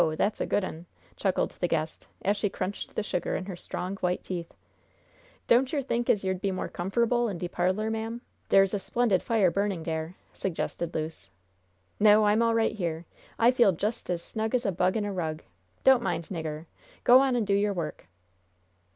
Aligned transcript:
That's 0.15 0.41
a 0.41 0.47
good 0.47 0.63
un!" 0.65 0.87
chuckled 1.15 1.51
the 1.51 1.67
guest, 1.67 2.07
as 2.25 2.35
she 2.35 2.49
crunched 2.49 2.95
the 2.95 3.03
sugar 3.03 3.35
in 3.35 3.45
her 3.45 3.55
strong, 3.55 3.97
white 3.97 4.23
teeth. 4.23 4.51
"Don't 5.45 5.71
yer 5.71 5.83
think 5.83 6.09
as 6.09 6.23
yer'd 6.23 6.41
be 6.41 6.49
more 6.49 6.69
comferable 6.69 7.29
in 7.29 7.37
de 7.37 7.47
parlor, 7.47 7.91
ma'am? 7.91 8.21
Dere's 8.49 8.73
a 8.73 8.79
splendid 8.79 9.21
fire 9.21 9.51
burning 9.51 9.83
dere," 9.83 10.15
suggested 10.33 10.95
Luce. 10.95 11.29
"No. 11.99 12.25
I'm 12.25 12.41
all 12.41 12.55
right 12.55 12.73
here. 12.73 13.05
I 13.37 13.51
feel 13.51 13.73
just 13.73 14.09
as 14.09 14.23
'snug 14.23 14.55
as 14.55 14.65
a 14.65 14.71
bug 14.71 14.97
in 14.97 15.05
a 15.05 15.13
rug.' 15.13 15.43
Don't 15.83 16.01
mind, 16.01 16.29
nigger. 16.31 16.65
Go 17.03 17.19
on 17.19 17.35
and 17.35 17.45
do 17.45 17.53
your 17.53 17.73
work." 17.73 18.07